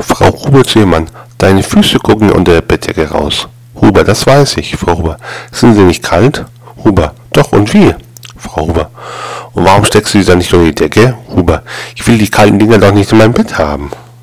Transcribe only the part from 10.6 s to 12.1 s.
die Decke? Huber. Ich